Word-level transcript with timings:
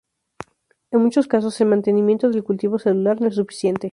En 0.89 0.99
muchos 1.03 1.27
casos, 1.27 1.61
el 1.61 1.67
mantenimiento 1.67 2.27
del 2.31 2.43
cultivo 2.43 2.79
celular 2.79 3.21
no 3.21 3.27
es 3.27 3.35
suficiente. 3.35 3.89